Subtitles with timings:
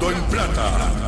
[0.00, 1.07] Hablando en plata.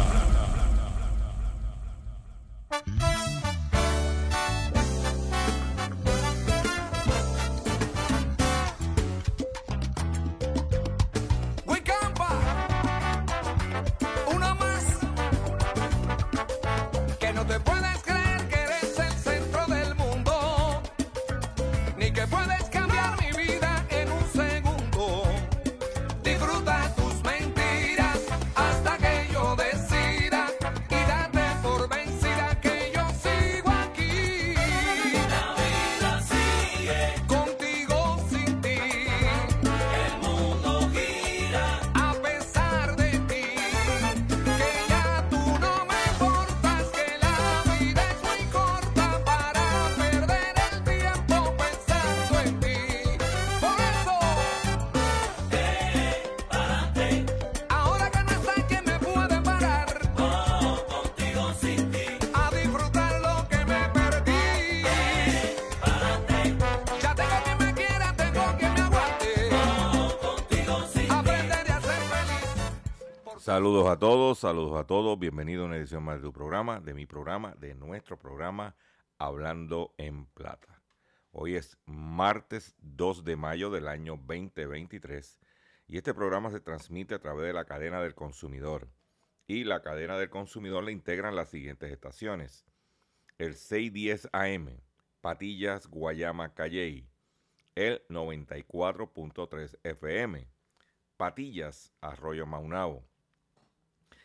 [73.51, 75.19] Saludos a todos, saludos a todos.
[75.19, 78.77] Bienvenido a una edición más de tu programa, de mi programa, de nuestro programa
[79.19, 80.81] Hablando en Plata.
[81.33, 85.41] Hoy es martes 2 de mayo del año 2023
[85.89, 88.89] y este programa se transmite a través de la cadena del consumidor.
[89.49, 92.65] Y la cadena del consumidor le integran las siguientes estaciones.
[93.37, 94.81] El 610 AM,
[95.21, 97.11] Patillas, Guayama, Calley.
[97.75, 100.49] El 94.3 FM,
[101.17, 103.10] Patillas, Arroyo Maunao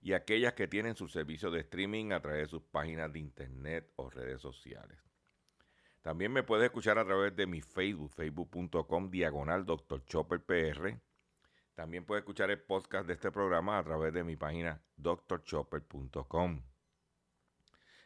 [0.00, 3.92] y aquellas que tienen su servicio de streaming a través de sus páginas de internet
[3.96, 4.98] o redes sociales.
[6.02, 10.02] También me puedes escuchar a través de mi Facebook, facebook.com diagonal Dr.
[10.06, 10.98] Chopper PR.
[11.74, 16.62] También puedes escuchar el podcast de este programa a través de mi página drchopper.com.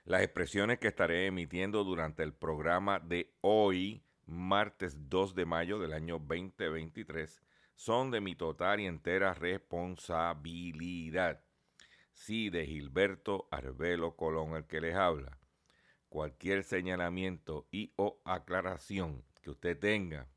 [0.04, 5.92] Las expresiones que estaré emitiendo durante el programa de hoy, martes 2 de mayo del
[5.92, 7.42] año 2023,
[7.74, 11.44] son de mi total y entera responsabilidad.
[12.14, 15.38] Sí, de Gilberto Arbelo Colón, el que les habla.
[16.08, 20.28] Cualquier señalamiento y o aclaración que usted tenga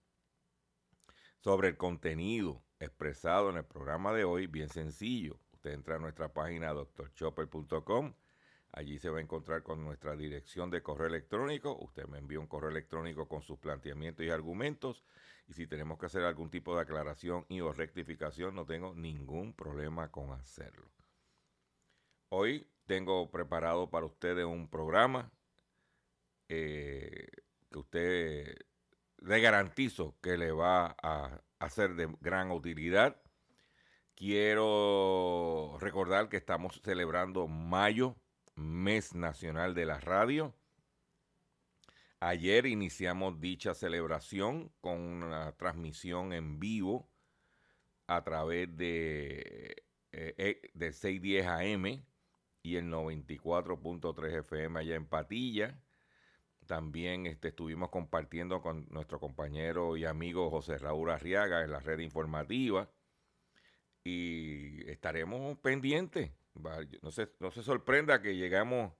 [1.39, 5.39] sobre el contenido expresado en el programa de hoy, bien sencillo.
[5.53, 8.13] Usted entra a nuestra página drchopper.com.
[8.71, 11.77] Allí se va a encontrar con nuestra dirección de correo electrónico.
[11.79, 15.05] Usted me envía un correo electrónico con sus planteamientos y argumentos.
[15.47, 19.53] Y si tenemos que hacer algún tipo de aclaración y o rectificación, no tengo ningún
[19.53, 20.96] problema con hacerlo.
[22.29, 25.31] Hoy tengo preparado para ustedes un programa
[26.49, 27.27] eh,
[27.71, 28.57] que usted
[29.19, 33.21] le garantizo que le va a hacer de gran utilidad.
[34.13, 38.17] Quiero recordar que estamos celebrando mayo,
[38.55, 40.53] mes nacional de la radio.
[42.19, 47.09] Ayer iniciamos dicha celebración con una transmisión en vivo
[48.07, 52.03] a través de, eh, eh, de 610 AM
[52.67, 55.79] y el 94.3 FM allá en Patilla.
[56.65, 61.99] También este, estuvimos compartiendo con nuestro compañero y amigo José Raúl Arriaga en la red
[61.99, 62.91] informativa.
[64.03, 66.31] Y estaremos pendientes.
[67.01, 68.91] No se, no se sorprenda que llegamos,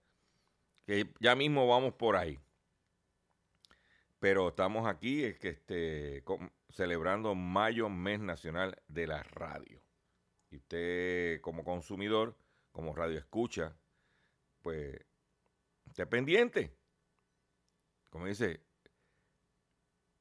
[0.85, 2.39] que ya mismo vamos por ahí.
[4.19, 6.23] Pero estamos aquí es que este,
[6.69, 9.81] celebrando Mayo, Mes Nacional de la Radio.
[10.51, 12.37] Y usted como consumidor,
[12.77, 13.75] como radio escucha,
[14.61, 15.03] pues
[15.87, 16.77] esté pendiente.
[18.11, 18.63] Como dice,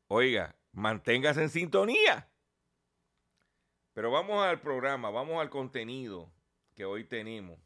[0.08, 2.32] oiga, manténgase en sintonía.
[3.92, 6.32] Pero vamos al programa, vamos al contenido
[6.74, 7.60] que hoy tenemos.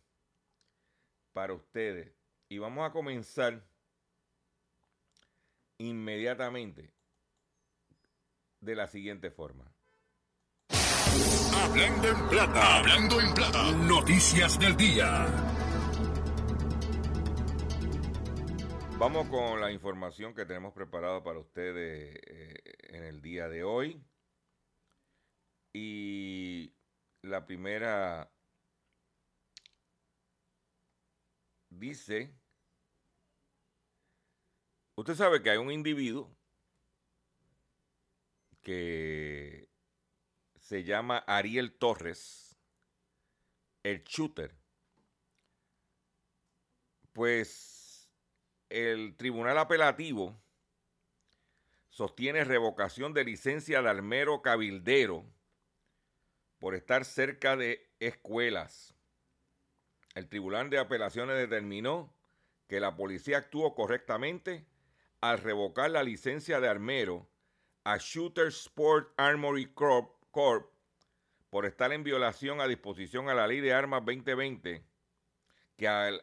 [1.33, 2.13] para ustedes.
[2.49, 3.65] Y vamos a comenzar
[5.79, 6.93] inmediatamente
[8.59, 9.70] de la siguiente forma.
[11.63, 15.27] Hablando en plata, hablando en plata, noticias del día.
[18.99, 22.63] Vamos con la información que tenemos preparada para ustedes eh,
[22.95, 24.03] en el día de hoy.
[25.73, 26.75] Y
[27.23, 28.33] la primera
[31.69, 32.35] dice,
[34.97, 36.37] usted sabe que hay un individuo
[38.63, 39.70] que
[40.71, 42.57] se llama Ariel Torres,
[43.83, 44.55] el shooter.
[47.13, 48.09] Pues
[48.69, 50.41] el tribunal apelativo
[51.89, 55.27] sostiene revocación de licencia de armero cabildero
[56.61, 58.95] por estar cerca de escuelas.
[60.15, 62.15] El Tribunal de Apelaciones determinó
[62.69, 64.65] que la policía actuó correctamente
[65.21, 67.29] al revocar la licencia de armero
[67.83, 73.73] a Shooter Sport Armory Corp, por estar en violación a disposición a la ley de
[73.73, 74.85] armas 2020
[75.81, 76.21] que,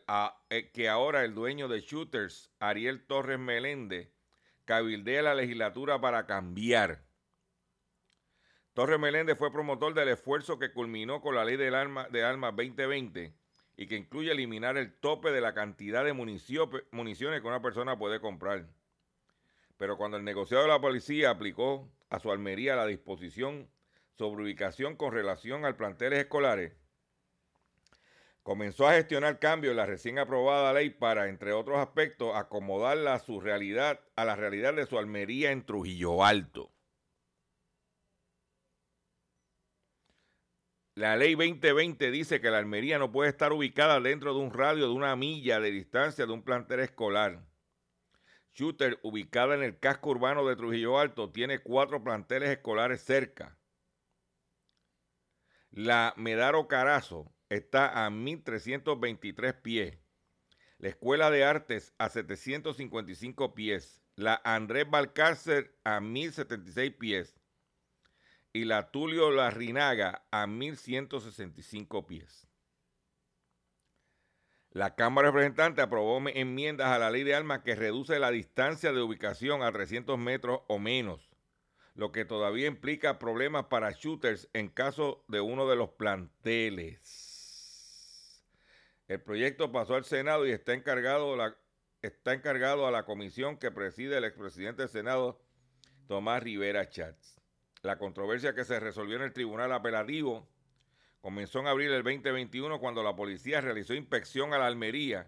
[0.50, 4.12] eh, que ahora el dueño de Shooters, Ariel Torres Meléndez,
[4.66, 7.04] cabildea la legislatura para cambiar.
[8.74, 12.56] Torres Meléndez fue promotor del esfuerzo que culminó con la ley de armas de armas
[12.56, 13.34] 2020
[13.78, 18.20] y que incluye eliminar el tope de la cantidad de municiones que una persona puede
[18.22, 18.68] comprar.
[19.78, 23.68] Pero cuando el negociado de la policía aplicó a su almería la disposición
[24.18, 26.74] sobre ubicación con relación al planteles escolares,
[28.42, 33.20] comenzó a gestionar cambios en la recién aprobada ley para, entre otros aspectos, acomodarla a
[33.20, 36.72] su realidad, a la realidad de su almería en Trujillo Alto.
[40.96, 44.88] La ley 2020 dice que la almería no puede estar ubicada dentro de un radio
[44.88, 47.46] de una milla de distancia de un plantel escolar.
[48.56, 53.57] Shooter, ubicada en el casco urbano de Trujillo Alto, tiene cuatro planteles escolares cerca.
[55.78, 60.00] La Medaro Carazo está a 1.323 pies.
[60.80, 64.02] La Escuela de Artes a 755 pies.
[64.16, 67.40] La Andrés Balcácer a 1.076 pies.
[68.54, 72.48] Y la Tulio Larrinaga a 1.165 pies.
[74.72, 78.92] La Cámara de Representantes aprobó enmiendas a la ley de armas que reduce la distancia
[78.94, 81.27] de ubicación a 300 metros o menos,
[81.98, 87.02] lo que todavía implica problemas para shooters en caso de uno de los planteles.
[89.08, 91.36] El proyecto pasó al Senado y está encargado,
[92.04, 95.42] está encargado a la comisión que preside el expresidente del Senado,
[96.08, 97.42] Tomás Rivera Chats.
[97.82, 100.48] La controversia que se resolvió en el Tribunal Apelativo
[101.20, 105.28] comenzó en abril del 2021 cuando la policía realizó inspección a la Almería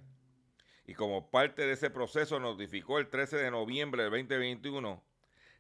[0.86, 5.09] y como parte de ese proceso notificó el 13 de noviembre del 2021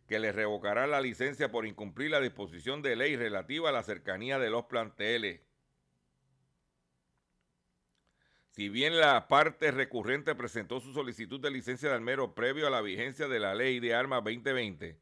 [0.09, 4.39] que le revocará la licencia por incumplir la disposición de ley relativa a la cercanía
[4.39, 5.41] de los planteles.
[8.49, 12.81] Si bien la parte recurrente presentó su solicitud de licencia de almero previo a la
[12.81, 14.99] vigencia de la ley de armas 2020,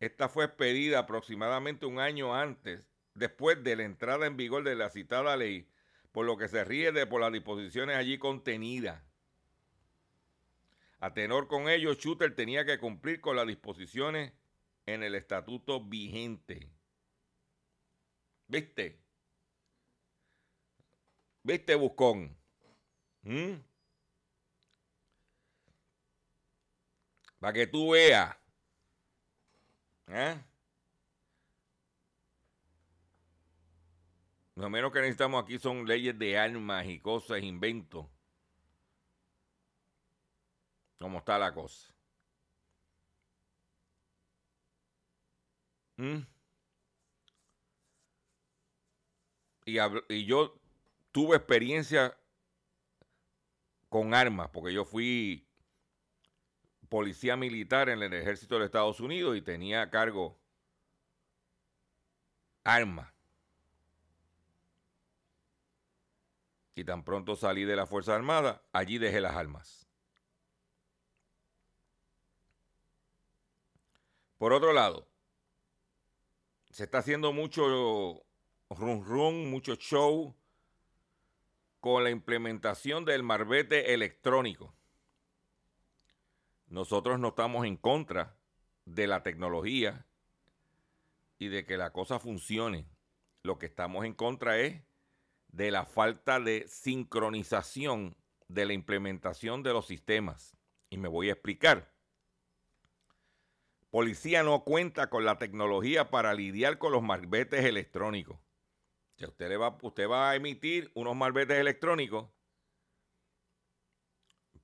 [0.00, 2.82] esta fue expedida aproximadamente un año antes
[3.14, 5.68] después de la entrada en vigor de la citada ley,
[6.10, 9.00] por lo que se ríe de por las disposiciones allí contenidas.
[11.02, 14.32] A tenor con ello, Shooter tenía que cumplir con las disposiciones
[14.86, 16.70] en el estatuto vigente.
[18.46, 19.02] ¿Viste?
[21.42, 22.38] ¿Viste, Buscón?
[23.22, 23.54] ¿Mm?
[27.40, 28.36] Para que tú veas.
[30.06, 30.40] ¿Eh?
[34.54, 38.06] Lo menos que necesitamos aquí son leyes de armas y cosas, inventos.
[41.02, 41.92] ¿Cómo está la cosa?
[45.96, 46.20] ¿Mm?
[49.64, 49.78] Y,
[50.08, 50.54] y yo
[51.10, 52.16] tuve experiencia
[53.88, 55.44] con armas, porque yo fui
[56.88, 60.38] policía militar en el ejército de Estados Unidos y tenía a cargo
[62.62, 63.12] armas.
[66.74, 69.81] y tan pronto salí de la Fuerza Armada, allí dejé las armas.
[74.42, 75.08] Por otro lado,
[76.72, 78.24] se está haciendo mucho
[78.70, 80.34] run run, mucho show
[81.78, 84.74] con la implementación del marbete electrónico.
[86.66, 88.36] Nosotros no estamos en contra
[88.84, 90.08] de la tecnología
[91.38, 92.88] y de que la cosa funcione.
[93.44, 94.82] Lo que estamos en contra es
[95.52, 98.16] de la falta de sincronización
[98.48, 100.56] de la implementación de los sistemas.
[100.90, 101.92] Y me voy a explicar.
[103.92, 108.40] Policía no cuenta con la tecnología para lidiar con los malbetes electrónicos.
[109.18, 112.30] Usted va a emitir unos malbetes electrónicos,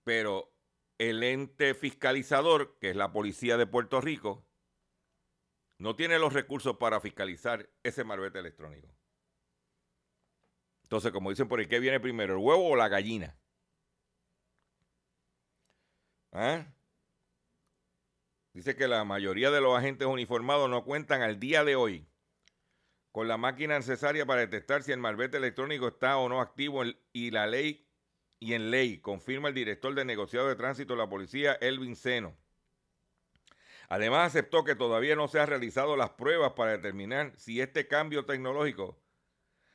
[0.03, 0.51] pero
[0.97, 4.47] el ente fiscalizador, que es la policía de Puerto Rico,
[5.77, 8.89] no tiene los recursos para fiscalizar ese malvete electrónico.
[10.85, 13.39] Entonces, como dicen por ahí, ¿qué viene primero, el huevo o la gallina?
[16.33, 16.78] ¿Ah?
[18.59, 22.09] Dice que la mayoría de los agentes uniformados no cuentan al día de hoy
[23.13, 27.31] con la máquina necesaria para detectar si el malvete electrónico está o no activo y
[27.31, 27.89] la ley
[28.41, 32.37] y en ley, confirma el director de negociado de tránsito de la policía, Elvin Seno.
[33.89, 38.25] Además, aceptó que todavía no se han realizado las pruebas para determinar si este cambio
[38.25, 39.01] tecnológico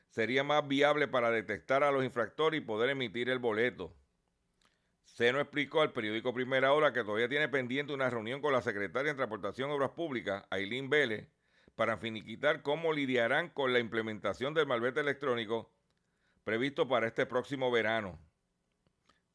[0.10, 3.96] sería más viable para detectar a los infractores y poder emitir el boleto.
[5.04, 9.12] Seno explicó al periódico Primera Hora que todavía tiene pendiente una reunión con la secretaria
[9.12, 11.28] de Transportación y Obras Públicas, Aileen Vélez,
[11.76, 15.72] para finiquitar cómo lidiarán con la implementación del malvete electrónico
[16.44, 18.20] previsto para este próximo verano.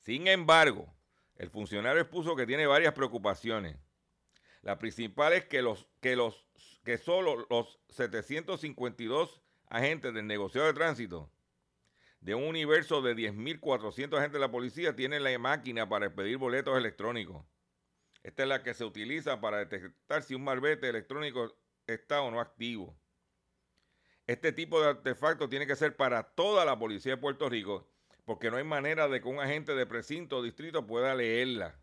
[0.01, 0.93] Sin embargo,
[1.37, 3.77] el funcionario expuso que tiene varias preocupaciones.
[4.63, 6.45] La principal es que, los, que, los,
[6.85, 11.31] que solo los 752 agentes del negociado de tránsito
[12.21, 16.77] de un universo de 10.400 agentes de la policía tienen la máquina para expedir boletos
[16.77, 17.45] electrónicos.
[18.23, 21.57] Esta es la que se utiliza para detectar si un malvete electrónico
[21.87, 22.97] está o no activo.
[24.27, 27.89] Este tipo de artefacto tiene que ser para toda la policía de Puerto Rico
[28.29, 31.75] porque no hay manera de que un agente de precinto o distrito pueda leerla.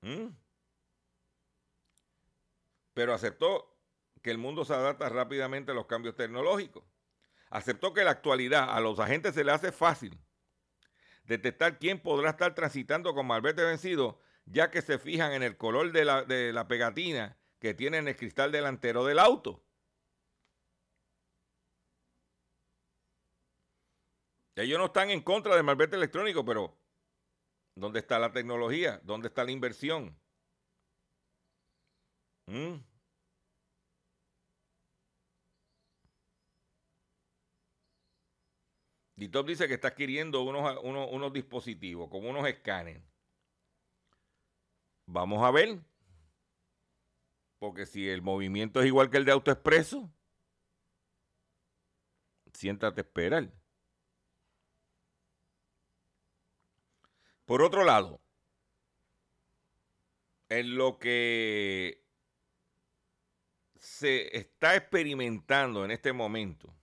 [0.00, 0.28] ¿Mm?
[2.94, 3.76] Pero aceptó
[4.22, 6.82] que el mundo se adapta rápidamente a los cambios tecnológicos.
[7.50, 10.18] Aceptó que en la actualidad a los agentes se les hace fácil
[11.28, 15.92] detectar quién podrá estar transitando con malvete vencido, ya que se fijan en el color
[15.92, 19.62] de la, de la pegatina que tiene en el cristal delantero del auto.
[24.56, 26.76] Ellos no están en contra del malvete electrónico, pero
[27.74, 29.00] ¿dónde está la tecnología?
[29.04, 30.18] ¿Dónde está la inversión?
[32.46, 32.76] ¿Mm?
[39.18, 43.02] DITOP dice que está adquiriendo unos, unos, unos dispositivos, como unos escáneres.
[45.06, 45.80] Vamos a ver.
[47.58, 50.08] Porque si el movimiento es igual que el de AutoExpreso,
[52.52, 53.52] siéntate a esperar.
[57.44, 58.20] Por otro lado,
[60.48, 62.04] en lo que
[63.74, 66.77] se está experimentando en este momento,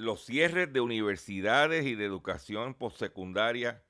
[0.00, 3.84] los cierres de universidades y de educación postsecundaria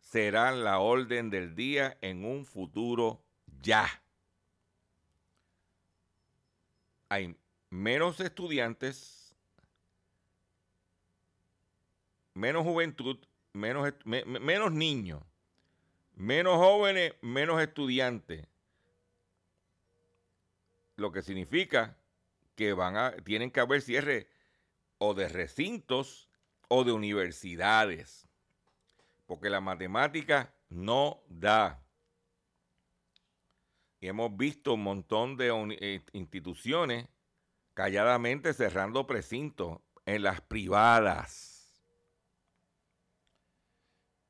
[0.00, 3.22] serán la orden del día en un futuro
[3.62, 4.02] ya.
[7.08, 7.36] Hay
[7.70, 9.36] menos estudiantes
[12.34, 13.16] menos juventud,
[13.52, 15.22] menos, menos niños,
[16.16, 18.44] menos jóvenes, menos estudiantes.
[20.96, 21.96] Lo que significa
[22.56, 24.33] que van a, tienen que haber cierre
[25.04, 26.28] o de recintos
[26.68, 28.28] o de universidades.
[29.26, 31.82] Porque la matemática no da.
[34.00, 37.08] Y hemos visto un montón de eh, instituciones
[37.72, 41.54] calladamente cerrando precintos en las privadas.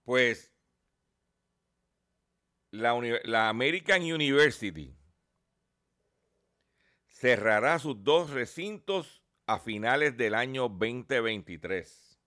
[0.05, 0.53] Pues
[2.71, 4.95] la, American University
[7.07, 12.19] cerrará sus dos recintos a finales del año 2023.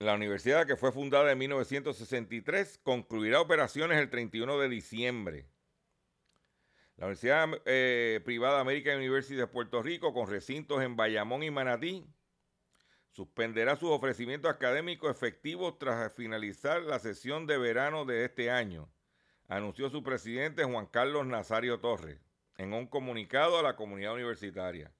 [0.00, 5.48] La universidad, que fue fundada en 1963, concluirá operaciones el 31 de diciembre.
[6.96, 12.06] La Universidad eh, Privada American University de Puerto Rico, con recintos en Bayamón y Manatí,
[13.10, 18.88] suspenderá sus ofrecimientos académicos efectivos tras finalizar la sesión de verano de este año,
[19.48, 22.27] anunció su presidente Juan Carlos Nazario Torres
[22.58, 24.92] en un comunicado a la comunidad universitaria.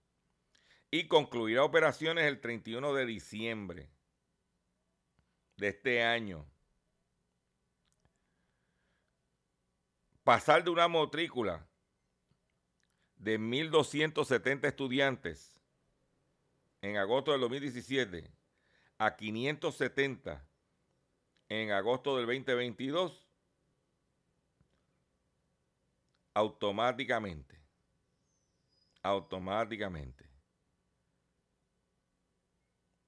[0.91, 3.91] Y concluirá operaciones el 31 de diciembre
[5.57, 6.47] de este año.
[10.25, 11.69] Pasar de una matrícula
[13.17, 15.61] de 1.270 estudiantes
[16.81, 18.31] en agosto del 2017
[18.99, 20.49] a 570
[21.49, 23.28] en agosto del 2022,
[26.39, 27.61] automáticamente,
[29.03, 30.25] automáticamente,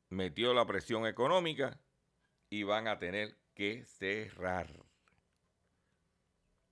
[0.09, 1.79] metió la presión económica
[2.49, 4.85] y van a tener que cerrar.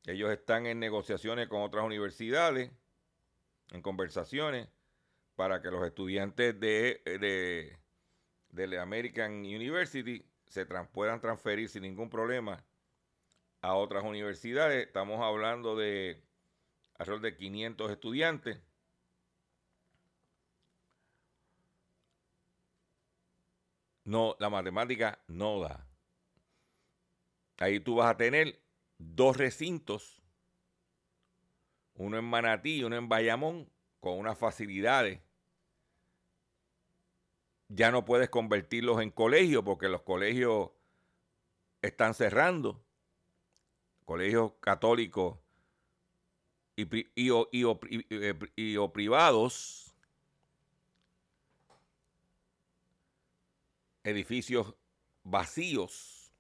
[0.07, 2.73] Ellos están en negociaciones con otras universidades,
[3.71, 4.69] en conversaciones,
[5.37, 7.79] para que los estudiantes de, de,
[8.49, 12.65] de la American University se puedan transferir sin ningún problema
[13.61, 14.85] a otras universidades.
[14.85, 16.28] Estamos hablando de
[16.99, 18.61] alrededor de 500 estudiantes.
[24.05, 25.87] No, la matemática no da.
[27.59, 28.61] Ahí tú vas a tener
[28.99, 30.23] dos recintos,
[31.95, 35.21] uno en Manatí y uno en Bayamón, con unas facilidades.
[37.69, 40.71] Ya no puedes convertirlos en colegios porque los colegios
[41.83, 42.83] están cerrando.
[44.05, 45.38] Colegios católicos
[46.79, 47.31] y, y,
[48.57, 49.95] y, o privados,
[54.05, 54.75] edificios
[55.25, 56.33] vacíos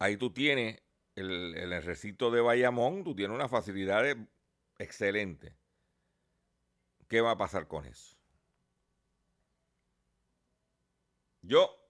[0.00, 0.82] ahí tú tienes
[1.14, 4.04] el, el recinto de Bayamón, tú tienes una facilidad
[4.78, 5.56] excelente.
[7.08, 8.16] ¿Qué va a pasar con eso?
[11.42, 11.81] Yo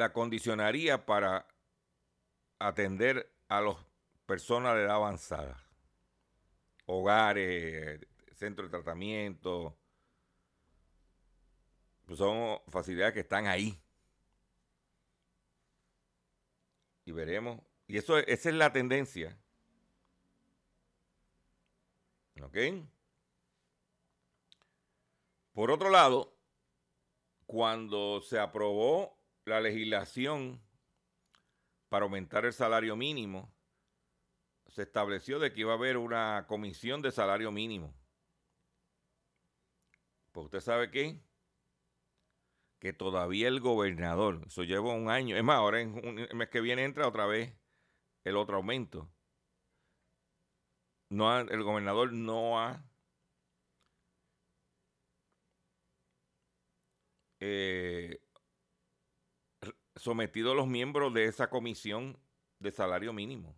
[0.00, 1.46] la condicionaría para
[2.58, 3.76] atender a las
[4.24, 5.62] personas de edad avanzada,
[6.86, 8.00] hogares,
[8.34, 9.76] centros de tratamiento,
[12.16, 13.78] son facilidades que están ahí.
[17.04, 17.60] Y veremos.
[17.86, 19.38] Y eso, esa es la tendencia.
[22.42, 22.56] ¿Ok?
[25.52, 26.34] Por otro lado,
[27.44, 29.19] cuando se aprobó
[29.50, 30.62] la legislación
[31.88, 33.52] para aumentar el salario mínimo,
[34.68, 37.94] se estableció de que iba a haber una comisión de salario mínimo.
[40.32, 41.20] Pues usted sabe qué?
[42.80, 46.60] que todavía el gobernador, eso lleva un año, es más, ahora en el mes que
[46.62, 47.54] viene entra otra vez
[48.24, 49.10] el otro aumento.
[51.10, 52.84] No el gobernador no ha
[57.40, 58.20] eh,
[60.00, 62.18] sometido a los miembros de esa comisión
[62.58, 63.54] de salario mínimo.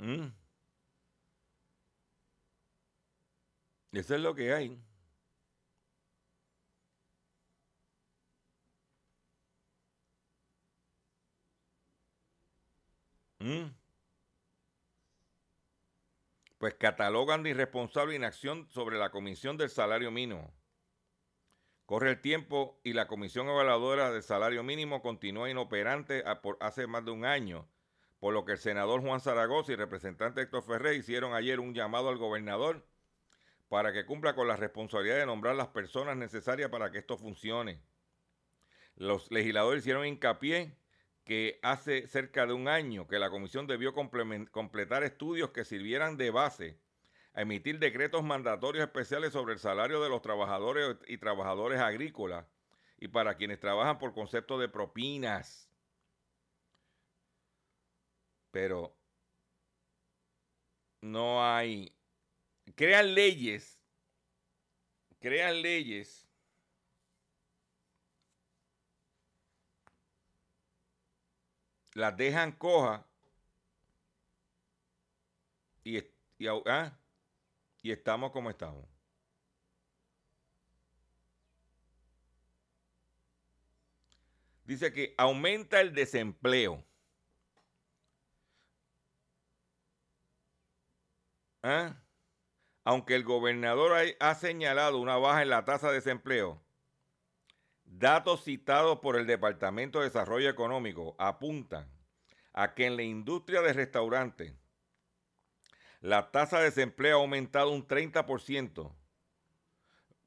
[0.00, 0.32] Mm.
[3.92, 4.78] Eso es lo que hay.
[13.40, 13.83] Mm.
[16.64, 20.50] Pues catalogan de irresponsable inacción sobre la Comisión del Salario Mínimo.
[21.84, 27.04] Corre el tiempo y la Comisión Evaluadora del Salario Mínimo continúa inoperante por hace más
[27.04, 27.68] de un año,
[28.18, 31.74] por lo que el senador Juan Zaragoza y el representante Héctor Ferrer hicieron ayer un
[31.74, 32.88] llamado al gobernador
[33.68, 37.82] para que cumpla con la responsabilidad de nombrar las personas necesarias para que esto funcione.
[38.96, 40.78] Los legisladores hicieron hincapié
[41.24, 46.30] que hace cerca de un año que la comisión debió completar estudios que sirvieran de
[46.30, 46.78] base
[47.32, 52.46] a emitir decretos mandatorios especiales sobre el salario de los trabajadores y trabajadores agrícolas
[52.98, 55.68] y para quienes trabajan por concepto de propinas.
[58.50, 58.96] Pero
[61.00, 61.92] no hay
[62.76, 63.80] crean leyes,
[65.18, 66.23] crean leyes
[71.94, 73.06] las dejan coja
[75.84, 75.98] y,
[76.38, 76.98] y, ah,
[77.82, 78.86] y estamos como estamos.
[84.64, 86.84] Dice que aumenta el desempleo.
[91.62, 91.96] ¿Ah?
[92.84, 96.63] aunque el gobernador ha señalado una baja en la tasa de desempleo,
[97.98, 101.88] datos citados por el Departamento de Desarrollo Económico apuntan
[102.52, 104.54] a que en la industria de restaurantes
[106.00, 108.94] la tasa de desempleo ha aumentado un 30%,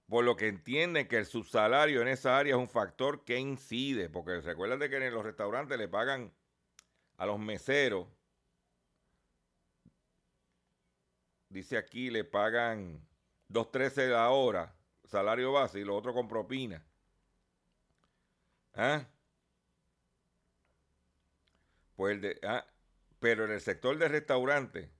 [0.07, 4.09] por lo que entienden que el subsalario en esa área es un factor que incide,
[4.09, 6.33] porque recuerden que en los restaurantes le pagan
[7.17, 8.07] a los meseros
[11.49, 13.05] dice aquí, le pagan
[13.49, 14.75] 2.13 la hora,
[15.05, 16.86] salario base, y lo otro con propina.
[18.77, 19.05] ¿Ah?
[21.95, 22.65] Pues de, ah,
[23.19, 24.91] pero en el sector de restaurante,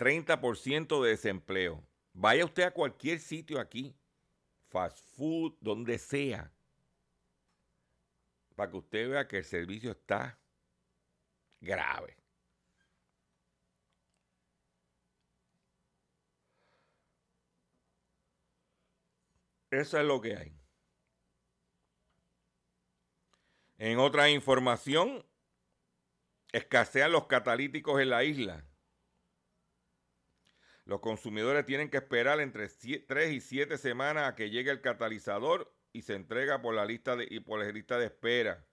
[0.00, 1.84] 30% de desempleo.
[2.14, 3.94] Vaya usted a cualquier sitio aquí,
[4.68, 6.50] fast food, donde sea,
[8.54, 10.39] para que usted vea que el servicio está
[11.60, 12.16] grave.
[19.70, 20.60] Eso es lo que hay.
[23.78, 25.24] En otra información,
[26.52, 28.66] escasean los catalíticos en la isla.
[30.84, 35.72] Los consumidores tienen que esperar entre 3 y 7 semanas a que llegue el catalizador
[35.92, 38.66] y se entrega por la lista de, por la lista de espera.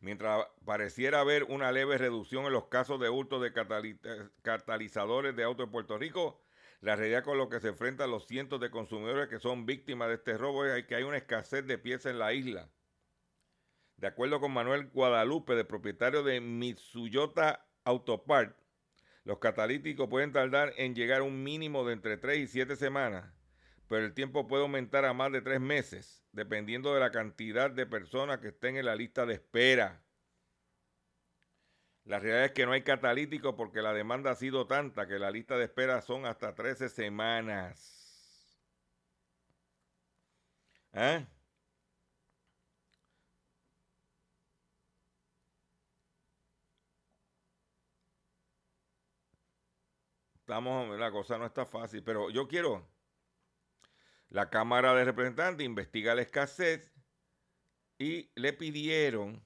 [0.00, 3.52] Mientras pareciera haber una leve reducción en los casos de hurto de
[4.42, 6.42] catalizadores de autos en Puerto Rico,
[6.80, 10.14] la realidad con lo que se enfrentan los cientos de consumidores que son víctimas de
[10.14, 12.70] este robo es que hay una escasez de piezas en la isla.
[13.96, 18.56] De acuerdo con Manuel Guadalupe, de propietario de Mitsuyota Autopart,
[19.24, 23.30] los catalíticos pueden tardar en llegar un mínimo de entre 3 y 7 semanas,
[23.90, 27.86] pero el tiempo puede aumentar a más de 3 meses, dependiendo de la cantidad de
[27.86, 30.04] personas que estén en la lista de espera.
[32.04, 35.32] La realidad es que no hay catalítico porque la demanda ha sido tanta que la
[35.32, 38.60] lista de espera son hasta 13 semanas.
[40.92, 41.26] ¿Eh?
[50.34, 52.88] Estamos, la cosa no está fácil, pero yo quiero,
[54.30, 56.92] la Cámara de Representantes investiga la escasez
[57.98, 59.44] y le pidieron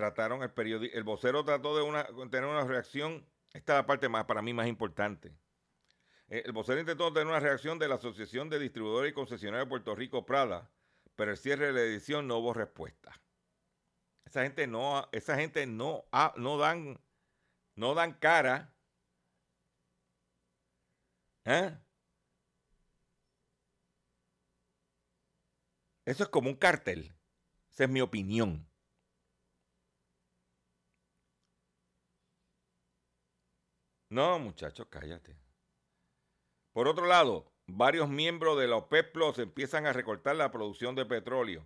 [0.00, 4.08] trataron el periódico, el vocero trató de una, tener una reacción, esta es la parte
[4.08, 5.36] más, para mí más importante.
[6.28, 9.68] Eh, el vocero intentó tener una reacción de la Asociación de Distribuidores y Concesionarios de
[9.68, 10.70] Puerto Rico, Prada,
[11.16, 13.12] pero el cierre de la edición no hubo respuesta.
[14.24, 16.04] Esa gente no, esa gente no,
[16.36, 16.98] no dan,
[17.74, 18.72] no dan cara.
[21.44, 21.76] ¿Eh?
[26.10, 27.14] Eso es como un cartel.
[27.70, 28.66] Esa es mi opinión.
[34.08, 35.36] No, muchachos, cállate.
[36.72, 41.64] Por otro lado, varios miembros de la OPEP empiezan a recortar la producción de petróleo.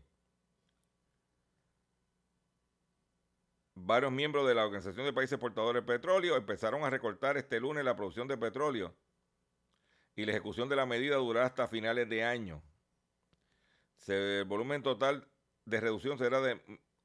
[3.77, 7.83] Varios miembros de la Organización de Países Portadores de Petróleo empezaron a recortar este lunes
[7.83, 8.95] la producción de petróleo
[10.15, 12.63] y la ejecución de la medida durará hasta finales de año.
[14.09, 15.29] El volumen total
[15.65, 16.61] de reducción será de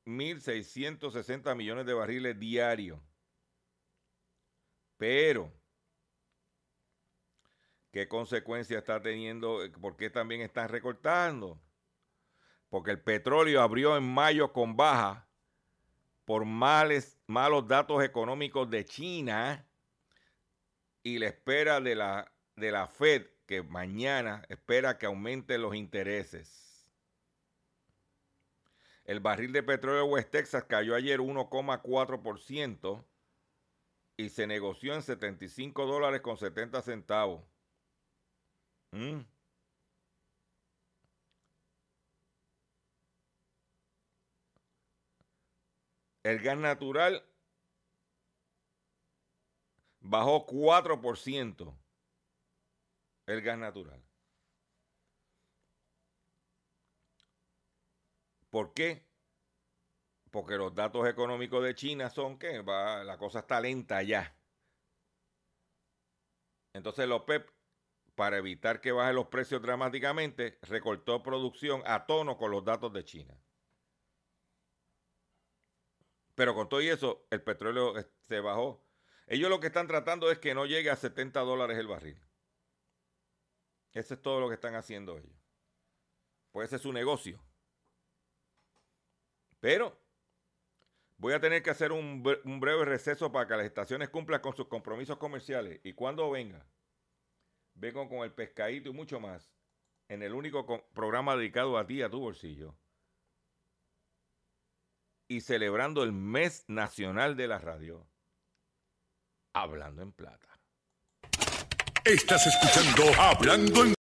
[0.06, 3.00] 1.660 millones de barriles diarios.
[4.98, 5.54] Pero,
[7.92, 9.60] ¿qué consecuencia está teniendo?
[9.80, 11.62] ¿Por qué también están recortando?
[12.70, 15.30] Porque el petróleo abrió en mayo con baja
[16.26, 19.68] por malos datos económicos de China
[21.02, 26.69] y la espera de la, de la Fed que mañana espera que aumenten los intereses.
[29.10, 33.04] El barril de petróleo de West Texas cayó ayer 1,4%
[34.18, 37.44] y se negoció en 75 dólares con 70 centavos.
[38.92, 39.22] Mm.
[46.22, 47.26] El gas natural
[50.02, 51.76] bajó 4%.
[53.26, 54.09] El gas natural.
[58.50, 59.10] ¿Por qué?
[60.30, 64.36] porque los datos económicos de China son que va, la cosa está lenta ya.
[66.74, 67.50] Entonces los PEP,
[68.16, 73.04] para evitar que bajen los precios dramáticamente, recortó producción a tono con los datos de
[73.04, 73.42] China.
[76.36, 78.86] Pero con todo eso, el petróleo eh, se bajó.
[79.28, 82.20] Ellos lo que están tratando es que no llegue a 70 dólares el barril.
[83.92, 85.36] Eso es todo lo que están haciendo ellos.
[86.52, 87.44] Pues ese es su negocio.
[89.60, 90.00] Pero
[91.20, 94.68] Voy a tener que hacer un, breve receso para que las estaciones cumplan con sus
[94.68, 95.82] compromisos comerciales.
[95.84, 96.66] Y cuando venga,
[97.74, 99.52] vengo con el pescadito y mucho más
[100.08, 102.74] en el único programa dedicado a ti, a tu bolsillo.
[105.28, 108.08] Y celebrando el mes nacional de la radio,
[109.54, 110.48] Hablando en Plata.
[112.06, 113.99] Estás escuchando Hablando en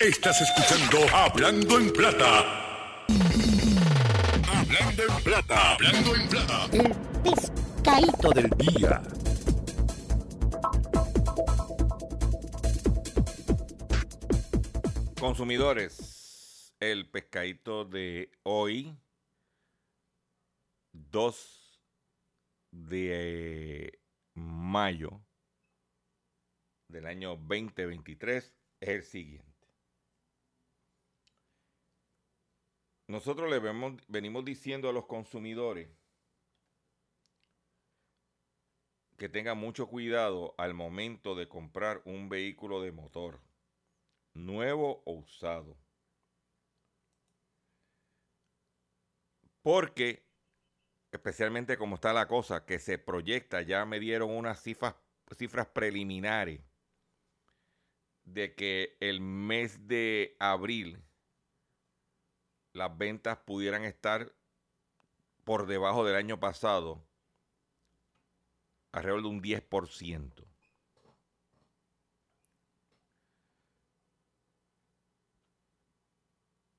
[0.00, 3.04] Estás escuchando Hablando en Plata.
[4.52, 5.74] Hablando en Plata.
[5.74, 6.68] Hablando en Plata.
[6.72, 9.02] El pescadito del día.
[15.20, 18.98] Consumidores, el pescadito de hoy,
[20.92, 21.80] 2
[22.72, 24.00] de
[24.34, 25.24] mayo
[26.88, 29.53] del año 2023, es el siguiente.
[33.06, 33.58] Nosotros le
[34.08, 35.88] venimos diciendo a los consumidores
[39.18, 43.40] que tengan mucho cuidado al momento de comprar un vehículo de motor,
[44.32, 45.76] nuevo o usado.
[49.62, 50.26] Porque,
[51.12, 54.94] especialmente como está la cosa, que se proyecta, ya me dieron unas cifras,
[55.36, 56.60] cifras preliminares
[58.24, 61.02] de que el mes de abril
[62.74, 64.34] las ventas pudieran estar
[65.44, 67.06] por debajo del año pasado,
[68.92, 70.44] alrededor de un 10%.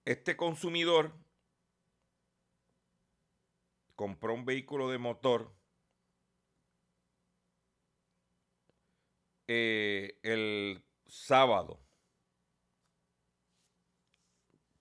[0.03, 1.13] Este consumidor
[3.95, 5.55] compró un vehículo de motor
[9.47, 11.79] eh, el sábado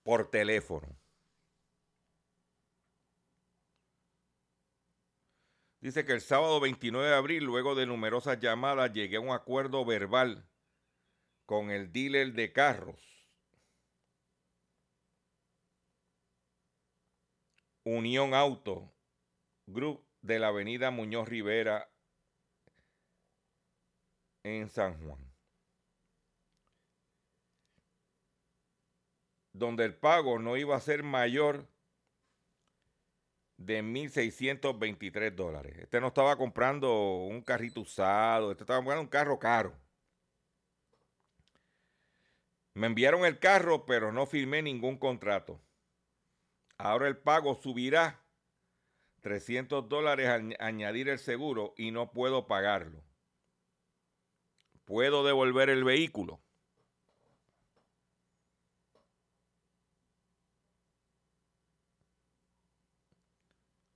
[0.03, 1.03] por teléfono.
[5.84, 9.84] Dice que el sábado 29 de abril, luego de numerosas llamadas, llegué a un acuerdo
[9.84, 10.48] verbal
[11.44, 12.98] con el dealer de carros.
[17.84, 18.94] Unión Auto
[19.66, 21.92] Group de la avenida Muñoz Rivera
[24.42, 25.34] en San Juan.
[29.52, 31.68] Donde el pago no iba a ser mayor
[33.64, 35.77] de 1.623 dólares.
[35.79, 39.74] Este no estaba comprando un carrito usado, este estaba comprando un carro caro.
[42.74, 45.61] Me enviaron el carro, pero no firmé ningún contrato.
[46.77, 48.20] Ahora el pago subirá
[49.20, 53.03] 300 dólares al añadir el seguro y no puedo pagarlo.
[54.85, 56.43] ¿Puedo devolver el vehículo?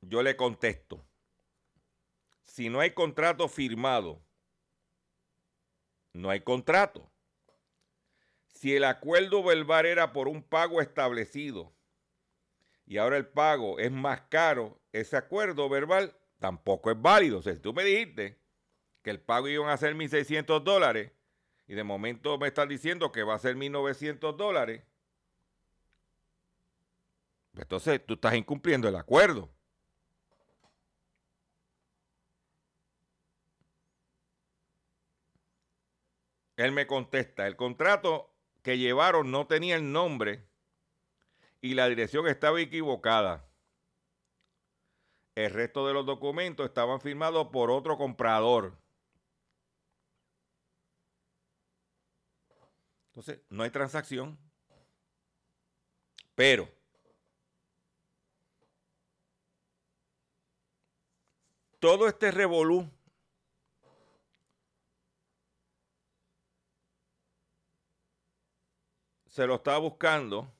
[0.08, 1.04] Yo le contesto,
[2.42, 4.22] si no hay contrato firmado,
[6.14, 7.12] no hay contrato.
[8.46, 11.74] Si el acuerdo verbal era por un pago establecido
[12.86, 17.40] y ahora el pago es más caro, ese acuerdo verbal tampoco es válido.
[17.40, 18.40] O sea, si tú me dijiste
[19.02, 21.12] que el pago iba a ser 1.600 dólares
[21.66, 24.84] y de momento me estás diciendo que va a ser 1.900 dólares,
[27.52, 29.50] pues entonces tú estás incumpliendo el acuerdo.
[36.58, 40.44] Él me contesta, el contrato que llevaron no tenía el nombre
[41.60, 43.48] y la dirección estaba equivocada.
[45.36, 48.76] El resto de los documentos estaban firmados por otro comprador.
[53.10, 54.36] Entonces, no hay transacción.
[56.34, 56.68] Pero
[61.78, 62.90] todo este revolú
[69.38, 70.52] se lo estaba buscando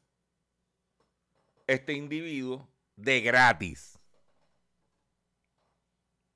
[1.67, 3.99] este individuo de gratis.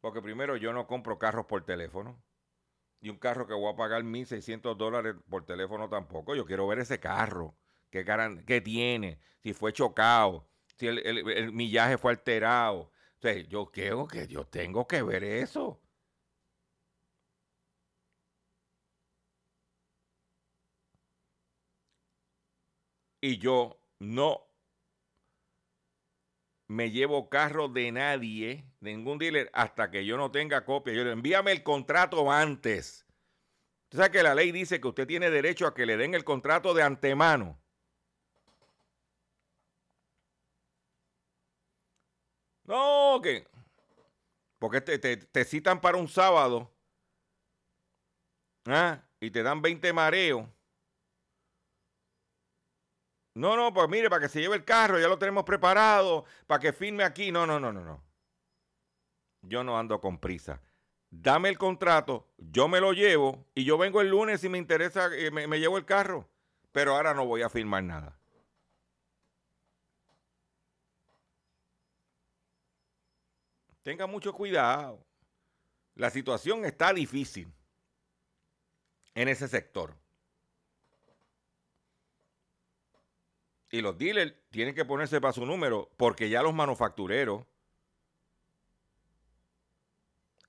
[0.00, 2.20] Porque primero yo no compro carros por teléfono.
[3.00, 6.34] Y un carro que voy a pagar 1.600 dólares por teléfono tampoco.
[6.34, 7.54] Yo quiero ver ese carro.
[7.90, 8.04] ¿Qué,
[8.44, 9.20] qué tiene?
[9.38, 10.48] Si fue chocado.
[10.74, 12.90] Si el, millaje fue alterado.
[13.20, 15.80] Entonces, yo creo que yo tengo que ver eso.
[23.22, 24.52] Y yo no
[26.66, 30.92] me llevo carro de nadie, ningún dealer, hasta que yo no tenga copia.
[30.92, 33.06] Yo le envíame el contrato antes.
[33.84, 36.24] Usted sabe que la ley dice que usted tiene derecho a que le den el
[36.24, 37.62] contrato de antemano.
[42.64, 43.46] No, que.
[44.58, 46.72] Porque te, te, citan para un sábado.
[48.66, 49.02] ¿ah?
[49.20, 50.48] Y te dan 20 mareos.
[53.34, 56.60] No, no, pues mire, para que se lleve el carro, ya lo tenemos preparado, para
[56.60, 57.32] que firme aquí.
[57.32, 58.04] No, no, no, no, no.
[59.42, 60.60] Yo no ando con prisa.
[61.10, 65.10] Dame el contrato, yo me lo llevo y yo vengo el lunes si me interesa,
[65.14, 66.28] eh, me, me llevo el carro.
[66.72, 68.18] Pero ahora no voy a firmar nada.
[73.82, 75.04] Tenga mucho cuidado.
[75.94, 77.52] La situación está difícil
[79.14, 80.01] en ese sector.
[83.72, 87.46] Y los dealers tienen que ponerse para su número porque ya los manufactureros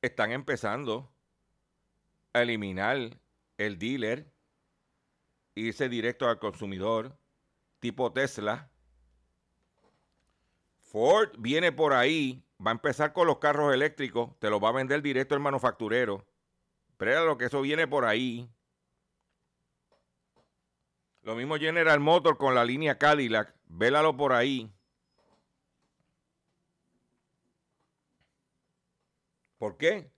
[0.02, 1.10] están empezando
[2.34, 3.18] a eliminar
[3.58, 4.30] el dealer
[5.56, 7.18] e irse directo al consumidor,
[7.80, 8.70] tipo Tesla.
[10.82, 14.74] Ford viene por ahí, va a empezar con los carros eléctricos, te los va a
[14.74, 16.28] vender directo el manufacturero.
[16.98, 18.50] Pero lo que eso viene por ahí.
[21.24, 24.70] Lo mismo General Motors con la línea Cadillac, vélalo por ahí.
[29.58, 30.12] ¿Por qué?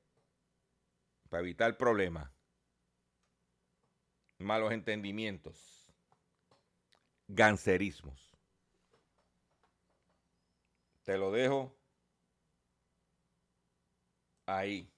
[1.29, 2.31] Para evitar problemas,
[4.39, 5.93] malos entendimientos,
[7.27, 8.35] gancerismos.
[11.03, 11.77] Te lo dejo
[14.47, 14.91] ahí.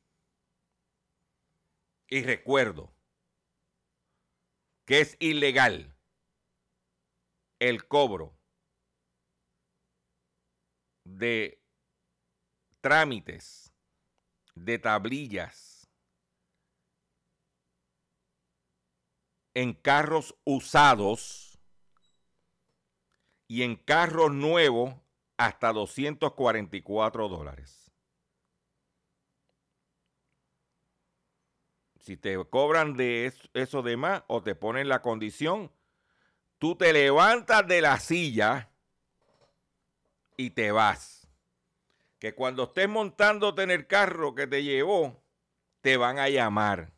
[2.08, 2.94] Y recuerdo
[4.86, 5.97] que es ilegal
[7.60, 8.38] el cobro
[11.04, 11.62] de
[12.82, 13.74] trámites,
[14.56, 15.90] de tablillas
[19.54, 21.60] en carros usados
[23.48, 24.94] y en carros nuevos
[25.38, 27.92] hasta 244 dólares.
[32.00, 35.72] Si te cobran de eso, de más o te ponen la condición,
[36.60, 38.70] tú te levantas de la silla
[40.36, 41.28] y te vas.
[42.20, 45.24] Que cuando estés montándote en el carro que te llevó,
[45.82, 46.94] te van a llamar.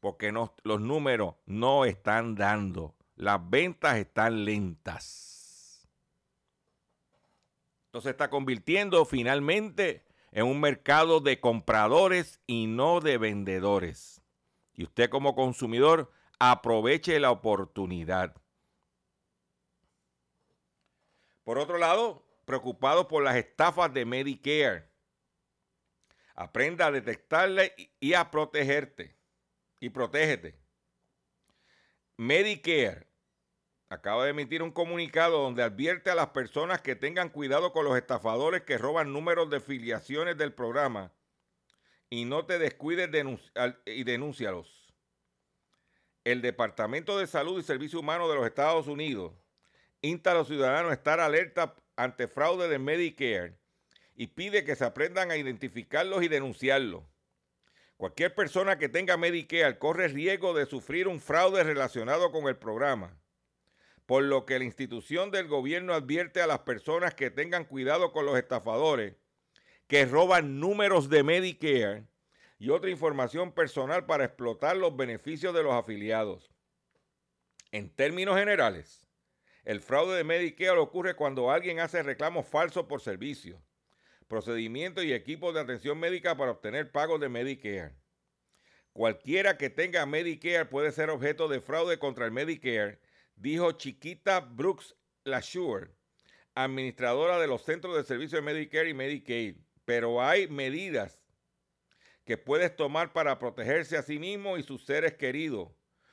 [0.00, 2.94] Porque los números no están dando.
[3.14, 5.88] Las ventas están lentas.
[7.86, 14.22] Entonces está convirtiendo finalmente en un mercado de compradores y no de vendedores.
[14.74, 18.34] Y usted como consumidor aproveche la oportunidad.
[21.44, 24.88] Por otro lado, preocupado por las estafas de Medicare.
[26.34, 27.64] Aprenda a detectarla
[28.00, 29.16] y a protegerte.
[29.80, 30.58] Y protégete.
[32.16, 33.08] Medicare
[33.88, 37.96] acaba de emitir un comunicado donde advierte a las personas que tengan cuidado con los
[37.96, 41.12] estafadores que roban números de filiaciones del programa
[42.08, 43.10] y no te descuides
[43.84, 44.94] y denúncialos.
[46.24, 49.32] El Departamento de Salud y Servicio Humano de los Estados Unidos
[50.02, 53.56] insta a los ciudadanos a estar alerta ante fraude de Medicare
[54.14, 57.04] y pide que se aprendan a identificarlos y denunciarlos.
[57.96, 63.16] Cualquier persona que tenga Medicare corre riesgo de sufrir un fraude relacionado con el programa,
[64.06, 68.26] por lo que la institución del gobierno advierte a las personas que tengan cuidado con
[68.26, 69.14] los estafadores
[69.86, 72.06] que roban números de Medicare
[72.58, 76.50] y otra información personal para explotar los beneficios de los afiliados.
[77.72, 79.06] En términos generales,
[79.64, 83.60] el fraude de Medicare ocurre cuando alguien hace reclamos falsos por servicios,
[84.26, 87.94] procedimientos y equipos de atención médica para obtener pagos de Medicare.
[88.92, 92.98] Cualquiera que tenga Medicare puede ser objeto de fraude contra el Medicare,
[93.36, 95.92] dijo Chiquita Brooks Lasure,
[96.54, 99.56] administradora de los centros de servicio de Medicare y Medicaid.
[99.84, 101.22] Pero hay medidas
[102.24, 105.70] que puedes tomar para protegerse a sí mismo y sus seres queridos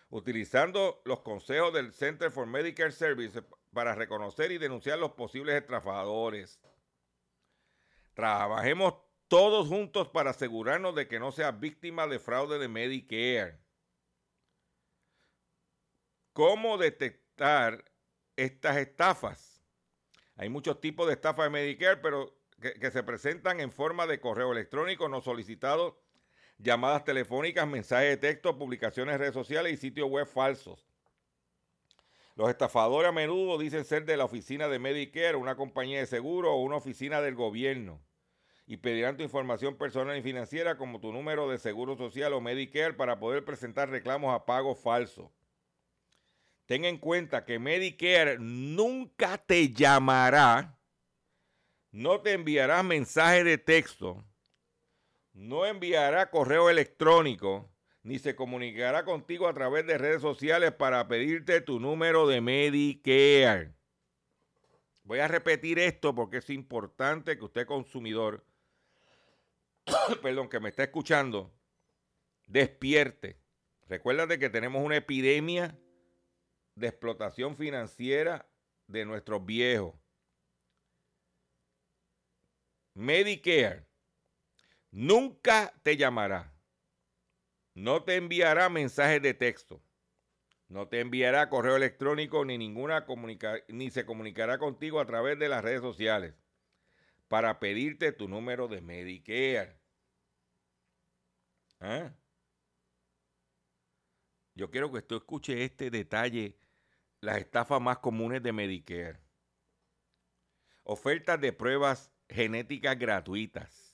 [0.09, 6.59] utilizando los consejos del Center for Medicare Services para reconocer y denunciar los posibles estafadores.
[8.13, 8.95] Trabajemos
[9.27, 13.59] todos juntos para asegurarnos de que no sea víctima de fraude de Medicare.
[16.33, 17.85] ¿Cómo detectar
[18.35, 19.63] estas estafas?
[20.35, 24.19] Hay muchos tipos de estafas de Medicare, pero que, que se presentan en forma de
[24.19, 26.01] correo electrónico no solicitado
[26.59, 30.85] llamadas telefónicas, mensajes de texto, publicaciones en redes sociales y sitios web falsos.
[32.35, 36.53] Los estafadores a menudo dicen ser de la oficina de Medicare, una compañía de seguro
[36.53, 37.99] o una oficina del gobierno
[38.69, 42.93] y pedirán tu información personal y financiera como tu número de seguro social o Medicare
[42.93, 45.33] para poder presentar reclamos a pago falso.
[46.67, 50.79] Ten en cuenta que Medicare nunca te llamará,
[51.89, 54.23] no te enviará mensaje de texto,
[55.39, 57.71] no enviará correo electrónico
[58.03, 63.73] ni se comunicará contigo a través de redes sociales para pedirte tu número de Medicare.
[65.03, 68.45] Voy a repetir esto porque es importante que usted consumidor,
[70.21, 71.53] perdón, que me está escuchando,
[72.45, 73.39] despierte.
[73.87, 75.79] Recuérdate que tenemos una epidemia
[76.75, 78.45] de explotación financiera
[78.87, 79.95] de nuestros viejos.
[82.93, 83.88] Medicare
[84.91, 86.53] Nunca te llamará.
[87.73, 89.81] No te enviará mensajes de texto.
[90.67, 93.05] No te enviará correo electrónico ni ninguna
[93.69, 96.35] ni se comunicará contigo a través de las redes sociales
[97.27, 99.79] para pedirte tu número de Medicare.
[101.79, 102.11] ¿Ah?
[104.55, 106.59] Yo quiero que tú escuches este detalle,
[107.21, 109.19] las estafas más comunes de Medicare.
[110.83, 113.88] Ofertas de pruebas genéticas gratuitas.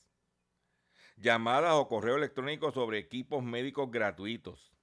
[1.17, 4.73] Llamadas o correo electrónico sobre equipos médicos gratuitos.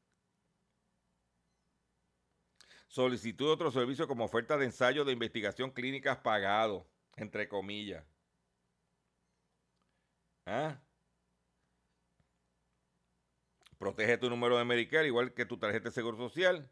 [2.88, 8.04] Solicitud de otro servicio como oferta de ensayo de investigación clínicas pagado, entre comillas.
[10.46, 10.80] ¿Ah?
[13.78, 16.70] Protege tu número de Medicare, igual que tu tarjeta de seguro social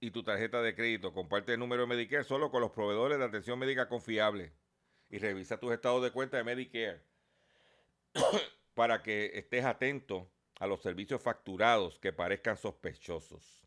[0.00, 1.12] y tu tarjeta de crédito.
[1.12, 4.52] Comparte el número de Medicare solo con los proveedores de atención médica confiable.
[5.10, 7.09] Y revisa tus estados de cuenta de Medicare
[8.74, 13.66] para que estés atento a los servicios facturados que parezcan sospechosos.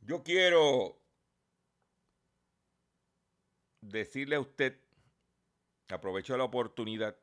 [0.00, 1.00] Yo quiero
[3.80, 4.80] decirle a usted,
[5.88, 7.18] aprovecho la oportunidad,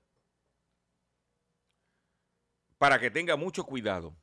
[2.77, 4.15] para que tenga mucho cuidado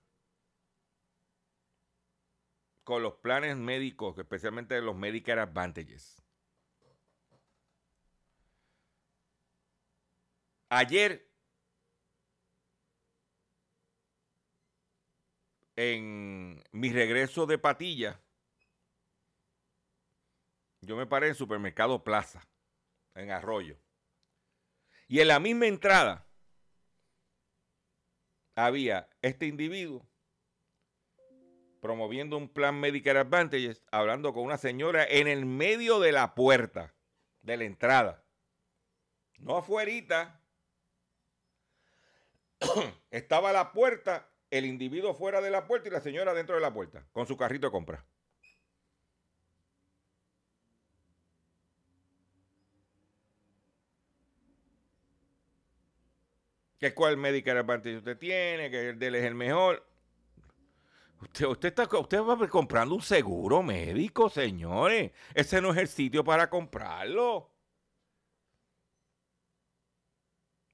[2.84, 6.21] con los planes médicos, especialmente los Medicare Advantages.
[10.74, 11.30] Ayer,
[15.76, 18.22] en mi regreso de Patilla,
[20.80, 22.48] yo me paré en Supermercado Plaza,
[23.14, 23.78] en Arroyo.
[25.08, 26.26] Y en la misma entrada
[28.54, 30.08] había este individuo
[31.82, 36.94] promoviendo un plan Medicare Advantages, hablando con una señora en el medio de la puerta,
[37.42, 38.24] de la entrada.
[39.36, 40.41] No afuerita.
[43.10, 46.72] Estaba la puerta, el individuo fuera de la puerta y la señora dentro de la
[46.72, 48.04] puerta, con su carrito de compra.
[56.82, 59.86] que cuál Medicare Advantage usted tiene, que el de él es el mejor.
[61.20, 65.12] Usted, usted, está, usted va comprando un seguro médico, señores.
[65.32, 67.51] Ese no es el sitio para comprarlo.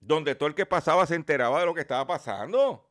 [0.09, 2.85] Donde todo el que pasaba se enteraba de lo que estaba pasando.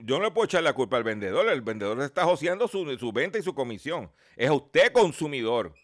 [0.00, 1.48] yo no le puedo echar la culpa al vendedor.
[1.48, 4.12] El vendedor está joseando su, su venta y su comisión.
[4.36, 5.74] Es usted consumidor.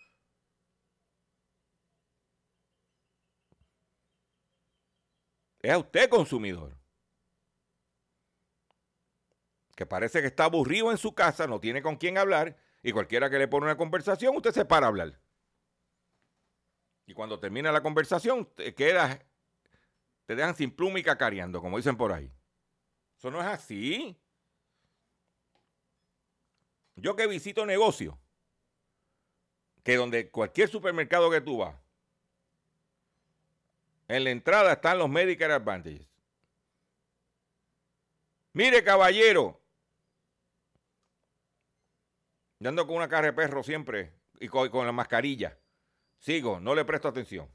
[5.63, 6.77] Es usted consumidor.
[9.77, 13.31] Que parece que está aburrido en su casa, no tiene con quién hablar y cualquiera
[13.31, 15.21] que le pone una conversación, usted se para a hablar.
[17.07, 19.21] Y cuando termina la conversación, te queda,
[20.25, 22.33] te dejan sin pluma y cacareando, como dicen por ahí.
[23.17, 24.19] Eso no es así.
[26.97, 28.15] Yo que visito negocios,
[29.83, 31.77] que donde cualquier supermercado que tú vas,
[34.09, 36.09] en la entrada están los Medicare Advantages.
[38.53, 39.61] Mire, caballero,
[42.59, 45.59] Dando con una cara de perro siempre y con, con, la mascarilla.
[46.19, 47.49] Sigo, no le presto atención.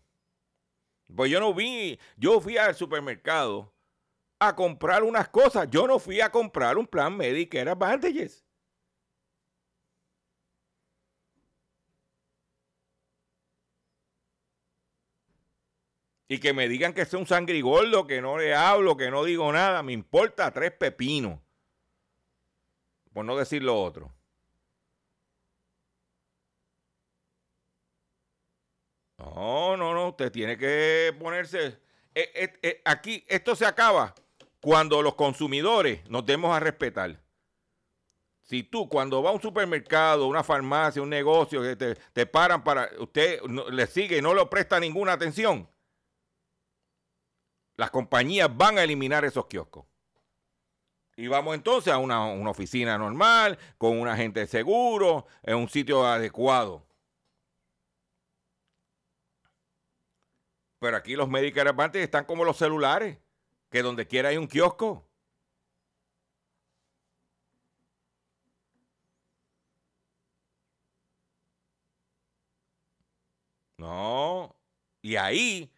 [1.16, 3.74] Pues yo no vi, yo fui al supermercado
[4.39, 5.70] a comprar unas cosas.
[5.70, 8.45] Yo no fui a comprar un plan Medicare Advantages.
[16.28, 19.52] Y que me digan que soy un sangrigordo, que no le hablo, que no digo
[19.52, 21.41] nada, me importa tres pepinos.
[23.12, 24.14] Por no decir lo otro.
[29.22, 31.80] No, no, no, usted tiene que ponerse...
[32.13, 34.13] Eh, eh, eh, aquí esto se acaba
[34.59, 37.17] cuando los consumidores nos demos a respetar.
[38.41, 42.89] Si tú cuando va a un supermercado, una farmacia, un negocio, que te, paran para,
[42.99, 45.69] usted le sigue y no le presta ninguna atención,
[47.76, 49.86] las compañías van a eliminar esos kioscos.
[51.15, 55.69] Y vamos entonces a una, una oficina normal, con un agente de seguro, en un
[55.69, 56.86] sitio adecuado.
[60.82, 63.19] Pero aquí los Medicare Advantage están como los celulares
[63.69, 65.07] que donde quiera hay un kiosco.
[73.77, 74.55] No.
[75.03, 75.71] Y ahí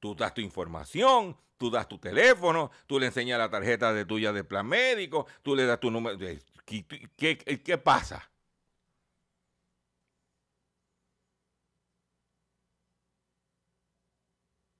[0.00, 4.32] tú das tu información, tú das tu teléfono, tú le enseñas la tarjeta de tuya
[4.32, 6.16] de plan médico, tú le das tu número.
[6.64, 8.33] ¿Qué, qué, qué pasa?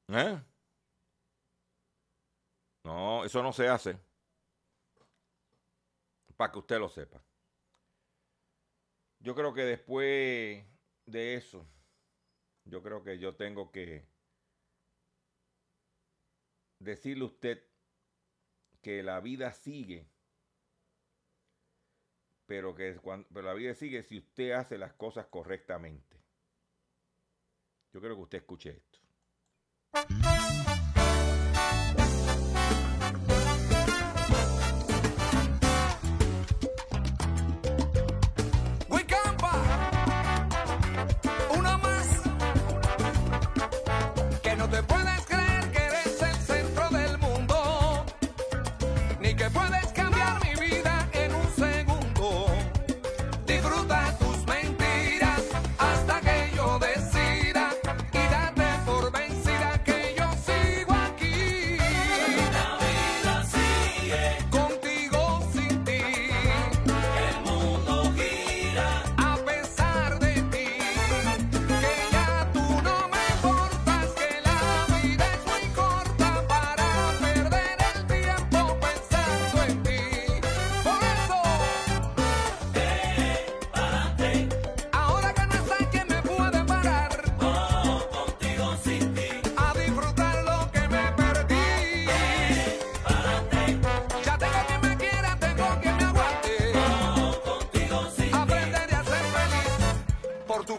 [0.09, 0.41] ¿Eh?
[2.85, 3.99] No, eso no se hace.
[6.37, 7.23] Para que usted lo sepa.
[9.21, 10.67] Yo creo que después
[11.07, 11.67] de eso,
[12.65, 14.07] yo creo que yo tengo que
[16.79, 17.63] decirle a usted
[18.83, 20.07] que la vida sigue,
[22.45, 26.23] pero que cuando, pero la vida sigue si usted hace las cosas correctamente.
[27.93, 29.04] Yo creo que usted escuche esto.
[29.95, 30.74] Música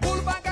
[0.06, 0.45] culpa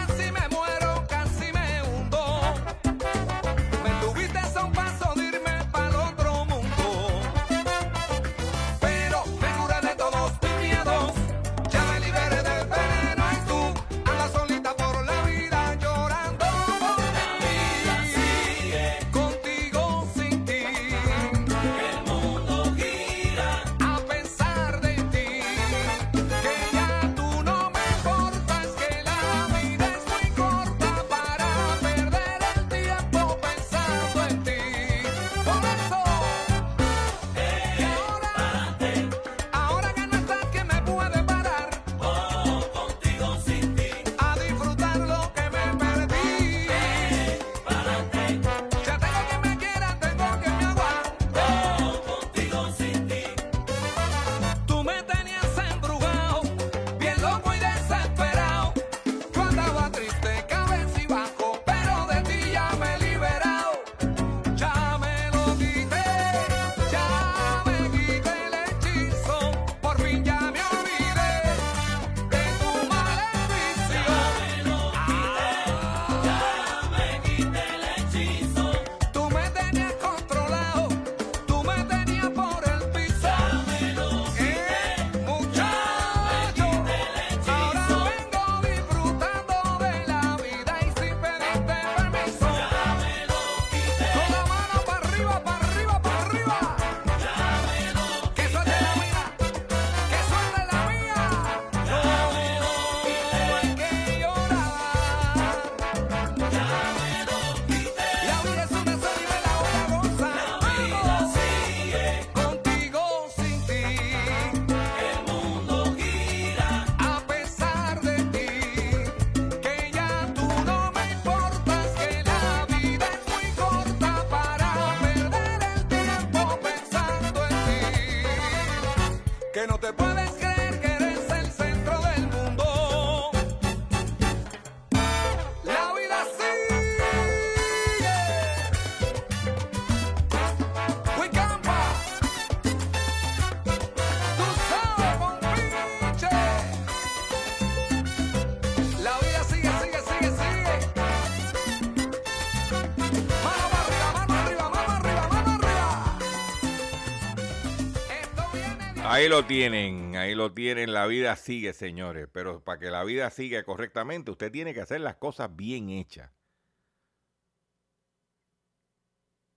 [159.24, 163.30] ahí lo tienen, ahí lo tienen, la vida sigue, señores, pero para que la vida
[163.30, 166.30] siga correctamente, usted tiene que hacer las cosas bien hechas.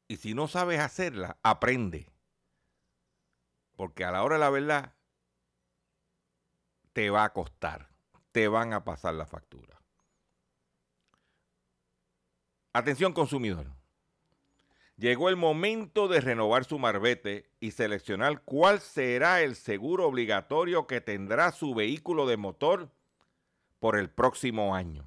[0.06, 2.12] Y si no sabes hacerlas, aprende.
[3.74, 4.94] Porque a la hora de la verdad,
[6.92, 7.88] te va a costar,
[8.30, 9.82] te van a pasar la factura.
[12.72, 13.75] Atención consumidor.
[14.96, 21.02] Llegó el momento de renovar su marbete y seleccionar cuál será el seguro obligatorio que
[21.02, 22.90] tendrá su vehículo de motor
[23.78, 25.06] por el próximo año.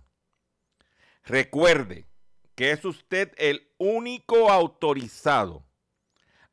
[1.24, 2.06] Recuerde
[2.54, 5.66] que es usted el único autorizado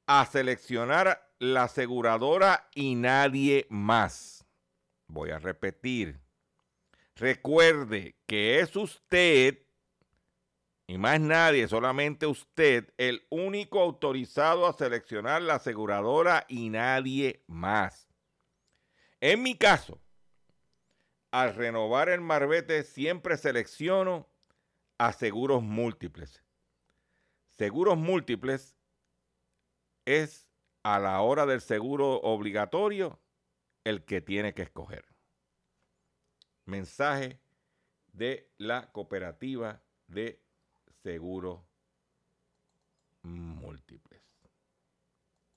[0.07, 4.47] a seleccionar la aseguradora y nadie más.
[5.09, 6.21] Voy a repetir.
[7.17, 9.66] Recuerde que es usted
[10.89, 18.09] y más nadie, solamente usted, el único autorizado a seleccionar la aseguradora y nadie más.
[19.21, 20.01] En mi caso,
[21.33, 24.29] al renovar el marbete siempre selecciono
[24.99, 26.45] a seguros múltiples.
[27.51, 28.77] Seguros múltiples
[30.05, 30.49] es
[30.85, 33.21] a la hora del seguro obligatorio
[33.83, 35.05] el que tiene que escoger.
[36.65, 37.41] Mensaje
[38.13, 40.46] de la cooperativa de
[41.07, 41.61] seguros
[43.23, 44.16] múltiples.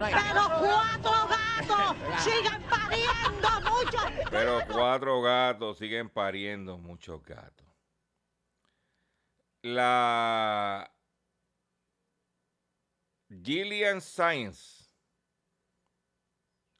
[0.00, 4.30] Pero cuatro gatos siguen pariendo mucho.
[4.30, 7.66] Pero cuatro gatos siguen pariendo muchos gatos.
[9.62, 10.90] La
[13.28, 14.90] Gillian Science,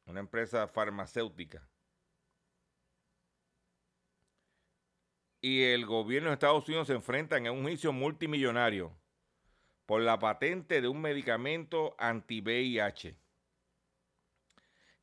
[0.07, 1.69] una empresa farmacéutica,
[5.43, 9.00] y el gobierno de Estados Unidos se enfrentan a un juicio multimillonario
[9.91, 13.17] por la patente de un medicamento anti-VIH.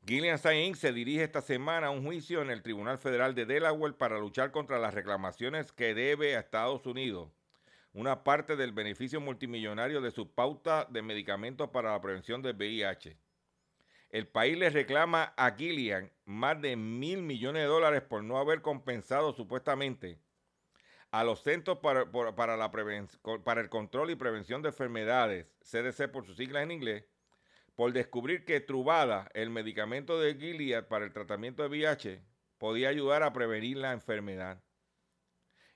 [0.05, 3.95] Gillian Science se dirige esta semana a un juicio en el Tribunal Federal de Delaware
[3.95, 7.33] para luchar contra las reclamaciones que debe a Estados Unidos
[7.91, 13.17] una parte del beneficio multimillonario de su pauta de medicamentos para la prevención del VIH.
[14.09, 18.61] El país le reclama a Gillian más de mil millones de dólares por no haber
[18.61, 20.17] compensado supuestamente
[21.11, 22.71] a los Centros para, la
[23.43, 27.05] para el Control y Prevención de Enfermedades, CDC por sus siglas en inglés,
[27.75, 32.21] por descubrir que Trubada, el medicamento de Gilead para el tratamiento de VIH,
[32.57, 34.61] podía ayudar a prevenir la enfermedad.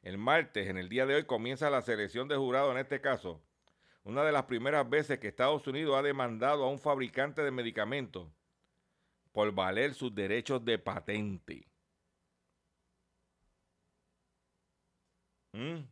[0.02, 3.42] El martes, en el día de hoy, comienza la selección de jurado en este caso,
[4.04, 8.28] una de las primeras veces que Estados Unidos ha demandado a un fabricante de medicamentos
[9.32, 11.71] por valer sus derechos de patente.
[15.54, 15.84] Mm.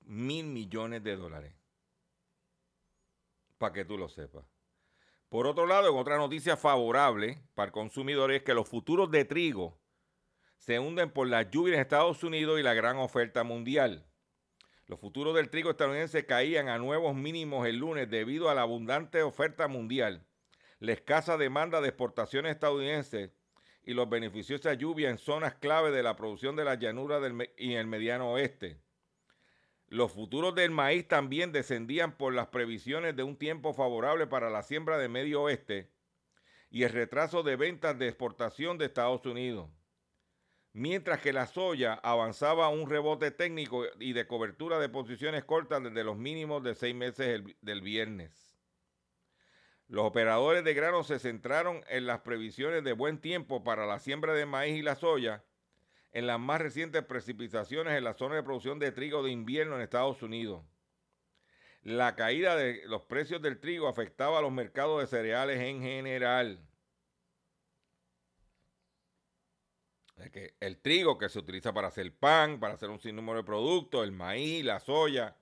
[0.00, 1.54] Mil millones de dólares.
[3.58, 4.44] Para que tú lo sepas.
[5.28, 9.24] Por otro lado, en otra noticia favorable para el consumidor es que los futuros de
[9.24, 9.80] trigo
[10.58, 14.06] se hunden por la lluvia en Estados Unidos y la gran oferta mundial.
[14.86, 19.22] Los futuros del trigo estadounidense caían a nuevos mínimos el lunes debido a la abundante
[19.22, 20.24] oferta mundial,
[20.78, 23.32] la escasa demanda de exportaciones estadounidenses
[23.86, 27.74] y los beneficiosa lluvia en zonas clave de la producción de la llanura del y
[27.74, 28.82] el mediano oeste.
[29.86, 34.64] Los futuros del maíz también descendían por las previsiones de un tiempo favorable para la
[34.64, 35.92] siembra de medio oeste
[36.68, 39.70] y el retraso de ventas de exportación de Estados Unidos.
[40.72, 46.02] Mientras que la soya avanzaba un rebote técnico y de cobertura de posiciones cortas desde
[46.02, 48.45] los mínimos de seis meses del viernes.
[49.88, 54.34] Los operadores de grano se centraron en las previsiones de buen tiempo para la siembra
[54.34, 55.44] de maíz y la soya
[56.12, 59.82] en las más recientes precipitaciones en la zona de producción de trigo de invierno en
[59.82, 60.64] Estados Unidos.
[61.82, 66.66] La caída de los precios del trigo afectaba a los mercados de cereales en general.
[70.60, 74.12] el trigo que se utiliza para hacer pan, para hacer un sinnúmero de productos, el
[74.12, 75.36] maíz, la soya,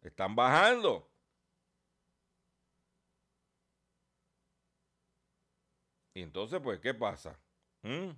[0.00, 1.11] están bajando.
[6.14, 7.38] Y entonces, pues, ¿qué pasa?
[7.82, 8.10] ¿Mm?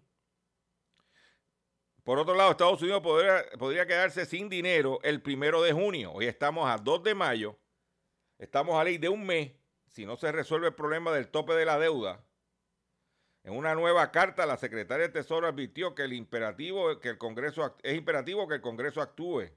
[2.02, 6.12] Por otro lado, Estados Unidos podría, podría, quedarse sin dinero el primero de junio.
[6.12, 7.58] Hoy estamos a 2 de mayo.
[8.38, 9.52] Estamos a ley de un mes.
[9.86, 12.22] Si no se resuelve el problema del tope de la deuda.
[13.42, 17.76] En una nueva carta, la secretaria de Tesoro advirtió que el imperativo que el Congreso
[17.82, 19.50] es imperativo que el Congreso actúe.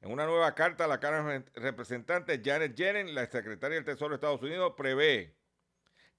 [0.00, 4.14] En una nueva carta, la Cámara de Representantes Janet Yellen, la secretaria del Tesoro de
[4.14, 5.39] Estados Unidos, prevé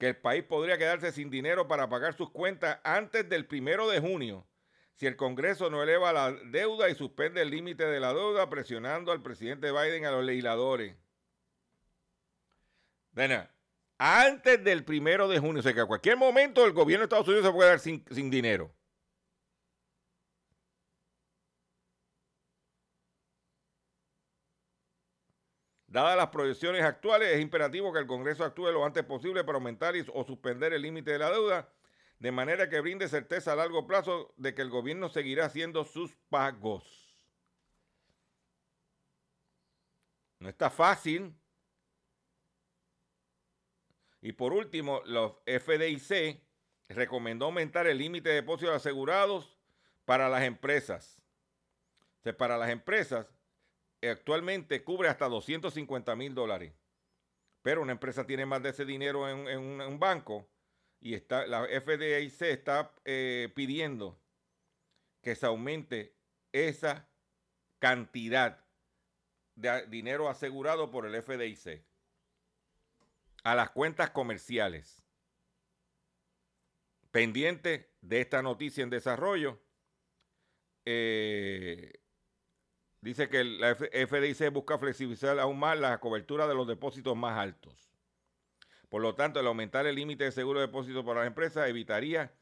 [0.01, 3.99] que el país podría quedarse sin dinero para pagar sus cuentas antes del primero de
[3.99, 4.47] junio
[4.95, 9.11] si el Congreso no eleva la deuda y suspende el límite de la deuda, presionando
[9.11, 10.95] al presidente Biden a los legisladores.
[13.11, 13.47] Bueno,
[13.99, 17.27] antes del primero de junio, o sea que a cualquier momento el gobierno de Estados
[17.27, 18.73] Unidos se puede quedar sin, sin dinero.
[25.91, 29.93] Dadas las proyecciones actuales, es imperativo que el Congreso actúe lo antes posible para aumentar
[30.13, 31.67] o suspender el límite de la deuda,
[32.17, 36.15] de manera que brinde certeza a largo plazo de que el gobierno seguirá haciendo sus
[36.29, 37.13] pagos.
[40.39, 41.35] No está fácil.
[44.21, 46.41] Y por último, los FDIC
[46.87, 49.57] recomendó aumentar el límite de depósitos asegurados
[50.05, 51.21] para las empresas.
[52.23, 53.27] O para las empresas,
[54.09, 56.73] actualmente cubre hasta 250 mil dólares.
[57.61, 60.49] Pero una empresa tiene más de ese dinero en, un, banco
[60.99, 64.19] y está, la FDIC está eh, pidiendo
[65.21, 66.15] que se aumente
[66.51, 67.07] esa
[67.79, 68.65] cantidad
[69.55, 71.83] de dinero asegurado por el FDIC
[73.43, 75.03] a las cuentas comerciales.
[77.11, 79.59] Pendiente de esta noticia en desarrollo,
[80.85, 82.00] eh,
[83.01, 87.91] dice que la FDIC busca flexibilizar aún más la cobertura de los depósitos más altos.
[88.89, 92.33] Por lo tanto, el aumentar el límite de seguro de depósito para las empresas evitaría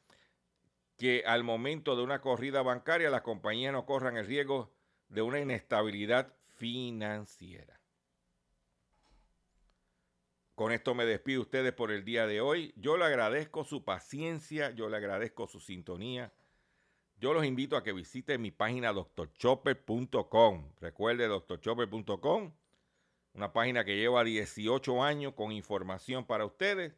[0.97, 4.73] que al momento de una corrida bancaria las compañías no corran el riesgo
[5.07, 7.79] de una inestabilidad financiera.
[10.55, 12.73] Con esto me despido de ustedes por el día de hoy.
[12.75, 16.33] Yo le agradezco su paciencia, yo le agradezco su sintonía.
[17.19, 20.71] Yo los invito a que visiten mi página drchopper.com.
[20.79, 22.53] Recuerde drchopper.com,
[23.33, 26.93] una página que lleva 18 años con información para ustedes.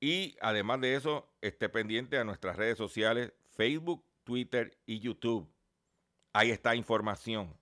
[0.00, 5.48] Y además de eso, esté pendiente a nuestras redes sociales, Facebook, Twitter y YouTube.
[6.32, 7.56] Ahí está información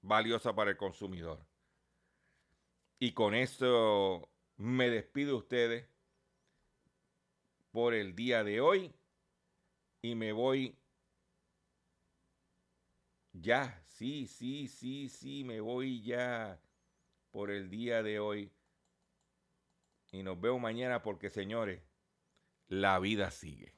[0.00, 1.44] valiosa para el consumidor.
[3.00, 5.88] Y con eso me despido de ustedes
[7.72, 8.94] por el día de hoy
[10.04, 10.76] y me voy
[13.32, 16.60] ya, sí, sí, sí, sí, me voy ya
[17.30, 18.52] por el día de hoy.
[20.12, 21.80] Y nos vemos mañana porque, señores,
[22.68, 23.74] la vida sigue.